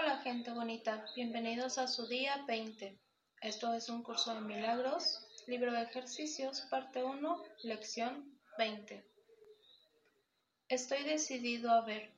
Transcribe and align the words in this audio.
Hola 0.00 0.18
gente 0.18 0.52
bonita, 0.52 1.04
bienvenidos 1.16 1.76
a 1.76 1.88
su 1.88 2.06
día 2.06 2.44
20. 2.46 2.96
Esto 3.40 3.74
es 3.74 3.88
un 3.88 4.04
curso 4.04 4.32
de 4.32 4.42
milagros, 4.42 5.26
libro 5.48 5.72
de 5.72 5.82
ejercicios, 5.82 6.60
parte 6.70 7.02
1, 7.02 7.42
lección 7.64 8.38
20. 8.58 9.04
Estoy 10.68 11.02
decidido 11.02 11.72
a 11.72 11.80
ver. 11.80 12.12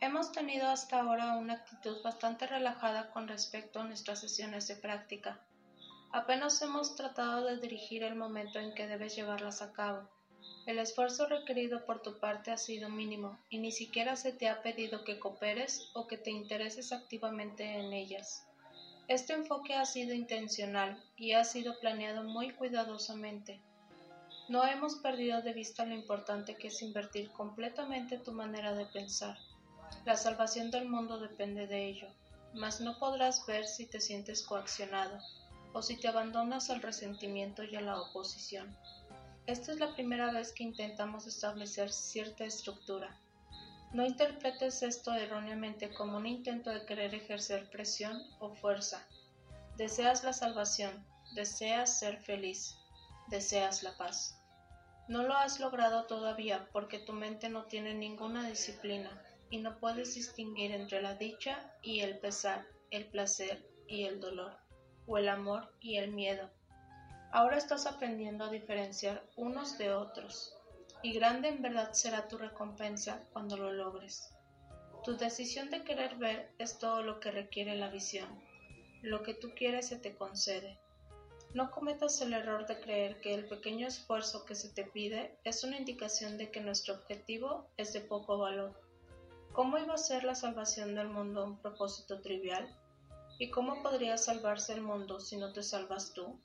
Hemos 0.00 0.30
tenido 0.30 0.68
hasta 0.68 1.00
ahora 1.00 1.36
una 1.36 1.54
actitud 1.54 2.00
bastante 2.04 2.46
relajada 2.46 3.10
con 3.10 3.26
respecto 3.26 3.80
a 3.80 3.84
nuestras 3.84 4.20
sesiones 4.20 4.68
de 4.68 4.76
práctica. 4.76 5.40
Apenas 6.12 6.62
hemos 6.62 6.94
tratado 6.94 7.44
de 7.44 7.56
dirigir 7.56 8.04
el 8.04 8.14
momento 8.14 8.60
en 8.60 8.72
que 8.72 8.86
debes 8.86 9.16
llevarlas 9.16 9.62
a 9.62 9.72
cabo. 9.72 10.08
El 10.66 10.80
esfuerzo 10.80 11.26
requerido 11.26 11.86
por 11.86 12.02
tu 12.02 12.18
parte 12.18 12.50
ha 12.50 12.58
sido 12.58 12.88
mínimo 12.88 13.38
y 13.48 13.58
ni 13.58 13.70
siquiera 13.70 14.16
se 14.16 14.32
te 14.32 14.48
ha 14.48 14.62
pedido 14.62 15.04
que 15.04 15.20
cooperes 15.20 15.90
o 15.94 16.08
que 16.08 16.18
te 16.18 16.30
intereses 16.30 16.92
activamente 16.92 17.78
en 17.78 17.92
ellas. 17.92 18.44
Este 19.08 19.34
enfoque 19.34 19.74
ha 19.74 19.86
sido 19.86 20.12
intencional 20.12 21.00
y 21.16 21.32
ha 21.32 21.44
sido 21.44 21.78
planeado 21.78 22.24
muy 22.24 22.50
cuidadosamente. 22.50 23.60
No 24.48 24.66
hemos 24.66 24.96
perdido 24.96 25.40
de 25.42 25.52
vista 25.52 25.84
lo 25.84 25.94
importante 25.94 26.56
que 26.56 26.68
es 26.68 26.82
invertir 26.82 27.30
completamente 27.30 28.18
tu 28.18 28.32
manera 28.32 28.74
de 28.74 28.86
pensar. 28.86 29.38
La 30.04 30.16
salvación 30.16 30.72
del 30.72 30.88
mundo 30.88 31.20
depende 31.20 31.68
de 31.68 31.86
ello, 31.86 32.08
mas 32.54 32.80
no 32.80 32.98
podrás 32.98 33.46
ver 33.46 33.66
si 33.66 33.86
te 33.86 34.00
sientes 34.00 34.42
coaccionado 34.42 35.20
o 35.72 35.82
si 35.82 35.96
te 35.96 36.08
abandonas 36.08 36.70
al 36.70 36.82
resentimiento 36.82 37.62
y 37.62 37.76
a 37.76 37.80
la 37.80 38.00
oposición. 38.00 38.76
Esta 39.46 39.70
es 39.70 39.78
la 39.78 39.94
primera 39.94 40.32
vez 40.32 40.52
que 40.52 40.64
intentamos 40.64 41.28
establecer 41.28 41.92
cierta 41.92 42.44
estructura. 42.44 43.16
No 43.92 44.04
interpretes 44.04 44.82
esto 44.82 45.14
erróneamente 45.14 45.94
como 45.94 46.16
un 46.16 46.26
intento 46.26 46.70
de 46.70 46.84
querer 46.84 47.14
ejercer 47.14 47.70
presión 47.70 48.20
o 48.40 48.50
fuerza. 48.56 49.06
Deseas 49.76 50.24
la 50.24 50.32
salvación, 50.32 51.06
deseas 51.36 51.96
ser 51.96 52.18
feliz, 52.18 52.76
deseas 53.28 53.84
la 53.84 53.96
paz. 53.96 54.36
No 55.06 55.22
lo 55.22 55.34
has 55.34 55.60
logrado 55.60 56.06
todavía 56.06 56.68
porque 56.72 56.98
tu 56.98 57.12
mente 57.12 57.48
no 57.48 57.66
tiene 57.66 57.94
ninguna 57.94 58.48
disciplina 58.48 59.22
y 59.48 59.58
no 59.58 59.78
puedes 59.78 60.16
distinguir 60.16 60.72
entre 60.72 61.00
la 61.00 61.14
dicha 61.14 61.72
y 61.82 62.00
el 62.00 62.18
pesar, 62.18 62.66
el 62.90 63.06
placer 63.06 63.64
y 63.86 64.06
el 64.06 64.18
dolor, 64.18 64.58
o 65.06 65.18
el 65.18 65.28
amor 65.28 65.72
y 65.80 65.98
el 65.98 66.10
miedo, 66.10 66.50
Ahora 67.32 67.56
estás 67.58 67.86
aprendiendo 67.86 68.44
a 68.44 68.50
diferenciar 68.50 69.22
unos 69.36 69.78
de 69.78 69.92
otros, 69.92 70.56
y 71.02 71.12
grande 71.12 71.48
en 71.48 71.62
verdad 71.62 71.92
será 71.92 72.28
tu 72.28 72.38
recompensa 72.38 73.22
cuando 73.32 73.56
lo 73.56 73.72
logres. 73.72 74.30
Tu 75.04 75.16
decisión 75.16 75.70
de 75.70 75.84
querer 75.84 76.16
ver 76.16 76.50
es 76.58 76.78
todo 76.78 77.02
lo 77.02 77.20
que 77.20 77.30
requiere 77.30 77.76
la 77.76 77.90
visión. 77.90 78.28
Lo 79.02 79.22
que 79.22 79.34
tú 79.34 79.52
quieres 79.54 79.88
se 79.88 79.96
te 79.96 80.16
concede. 80.16 80.78
No 81.54 81.70
cometas 81.70 82.20
el 82.20 82.32
error 82.32 82.66
de 82.66 82.80
creer 82.80 83.20
que 83.20 83.32
el 83.34 83.46
pequeño 83.46 83.86
esfuerzo 83.86 84.44
que 84.44 84.54
se 84.54 84.68
te 84.70 84.84
pide 84.84 85.38
es 85.44 85.62
una 85.64 85.78
indicación 85.78 86.38
de 86.38 86.50
que 86.50 86.60
nuestro 86.60 86.94
objetivo 86.94 87.70
es 87.76 87.92
de 87.92 88.00
poco 88.00 88.36
valor. 88.36 88.78
¿Cómo 89.52 89.78
iba 89.78 89.94
a 89.94 89.98
ser 89.98 90.24
la 90.24 90.34
salvación 90.34 90.94
del 90.94 91.08
mundo 91.08 91.44
un 91.44 91.58
propósito 91.58 92.20
trivial? 92.20 92.68
¿Y 93.38 93.50
cómo 93.50 93.82
podría 93.82 94.18
salvarse 94.18 94.72
el 94.72 94.82
mundo 94.82 95.20
si 95.20 95.36
no 95.36 95.52
te 95.52 95.62
salvas 95.62 96.12
tú? 96.12 96.38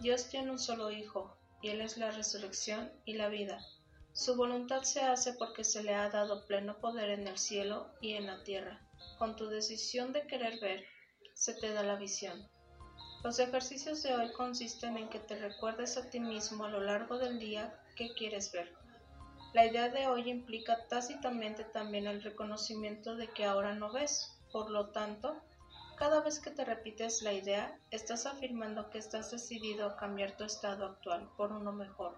Dios 0.00 0.28
tiene 0.28 0.50
un 0.50 0.58
solo 0.58 0.90
Hijo, 0.90 1.36
y 1.62 1.68
Él 1.70 1.80
es 1.80 1.96
la 1.96 2.10
resurrección 2.10 2.92
y 3.04 3.14
la 3.14 3.28
vida. 3.28 3.64
Su 4.12 4.36
voluntad 4.36 4.82
se 4.82 5.00
hace 5.00 5.34
porque 5.34 5.64
se 5.64 5.82
le 5.82 5.94
ha 5.94 6.08
dado 6.10 6.46
pleno 6.46 6.78
poder 6.78 7.10
en 7.10 7.26
el 7.26 7.38
cielo 7.38 7.90
y 8.00 8.12
en 8.12 8.26
la 8.26 8.42
tierra. 8.44 8.80
Con 9.18 9.36
tu 9.36 9.46
decisión 9.46 10.12
de 10.12 10.26
querer 10.26 10.58
ver, 10.60 10.84
se 11.34 11.54
te 11.54 11.72
da 11.72 11.82
la 11.82 11.96
visión. 11.96 12.48
Los 13.22 13.38
ejercicios 13.38 14.02
de 14.02 14.14
hoy 14.14 14.32
consisten 14.32 14.96
en 14.96 15.08
que 15.08 15.18
te 15.18 15.36
recuerdes 15.36 15.96
a 15.96 16.08
ti 16.10 16.20
mismo 16.20 16.64
a 16.64 16.70
lo 16.70 16.80
largo 16.80 17.18
del 17.18 17.38
día 17.38 17.78
qué 17.96 18.14
quieres 18.14 18.52
ver. 18.52 18.72
La 19.52 19.66
idea 19.66 19.88
de 19.88 20.06
hoy 20.06 20.30
implica 20.30 20.86
tácitamente 20.88 21.64
también 21.64 22.06
el 22.06 22.22
reconocimiento 22.22 23.16
de 23.16 23.28
que 23.28 23.44
ahora 23.44 23.74
no 23.74 23.92
ves. 23.92 24.38
Por 24.52 24.70
lo 24.70 24.90
tanto, 24.90 25.42
cada 25.96 26.20
vez 26.20 26.40
que 26.40 26.50
te 26.50 26.64
repites 26.64 27.22
la 27.22 27.32
idea, 27.32 27.78
estás 27.90 28.26
afirmando 28.26 28.90
que 28.90 28.98
estás 28.98 29.30
decidido 29.30 29.86
a 29.86 29.96
cambiar 29.96 30.36
tu 30.36 30.44
estado 30.44 30.84
actual 30.84 31.28
por 31.38 31.52
uno 31.52 31.72
mejor, 31.72 32.14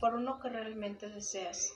por 0.00 0.14
uno 0.14 0.40
que 0.40 0.48
realmente 0.48 1.08
deseas. 1.08 1.72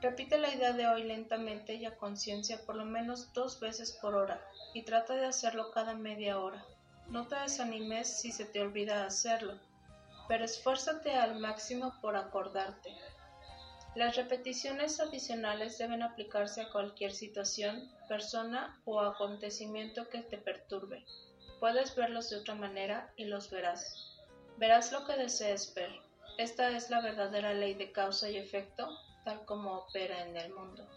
Repite 0.00 0.38
la 0.38 0.54
idea 0.54 0.72
de 0.72 0.86
hoy 0.86 1.02
lentamente 1.04 1.74
y 1.74 1.84
a 1.84 1.96
conciencia 1.96 2.64
por 2.64 2.76
lo 2.76 2.86
menos 2.86 3.32
dos 3.34 3.60
veces 3.60 3.92
por 4.00 4.14
hora 4.14 4.40
y 4.72 4.82
trata 4.82 5.14
de 5.14 5.26
hacerlo 5.26 5.70
cada 5.70 5.94
media 5.94 6.38
hora. 6.38 6.64
No 7.08 7.26
te 7.26 7.36
desanimes 7.36 8.20
si 8.20 8.32
se 8.32 8.46
te 8.46 8.62
olvida 8.62 9.04
hacerlo, 9.04 9.58
pero 10.28 10.44
esfuérzate 10.44 11.14
al 11.14 11.40
máximo 11.40 11.94
por 12.00 12.16
acordarte. 12.16 12.90
Las 13.94 14.16
repeticiones 14.16 14.98
adicionales 14.98 15.78
deben 15.78 16.02
aplicarse 16.02 16.62
a 16.62 16.70
cualquier 16.70 17.12
situación, 17.12 17.88
persona 18.08 18.80
o 18.84 19.00
acontecimiento 19.00 20.08
que 20.08 20.18
te 20.22 20.36
perturbe. 20.36 21.04
Puedes 21.60 21.94
verlos 21.94 22.28
de 22.28 22.38
otra 22.38 22.56
manera 22.56 23.12
y 23.16 23.26
los 23.26 23.50
verás. 23.50 24.18
Verás 24.56 24.90
lo 24.90 25.06
que 25.06 25.16
desees 25.16 25.72
ver. 25.74 25.92
Esta 26.38 26.70
es 26.76 26.90
la 26.90 27.00
verdadera 27.00 27.54
ley 27.54 27.74
de 27.74 27.92
causa 27.92 28.28
y 28.28 28.36
efecto, 28.36 28.98
tal 29.24 29.44
como 29.44 29.76
opera 29.76 30.26
en 30.26 30.36
el 30.36 30.52
mundo. 30.52 30.88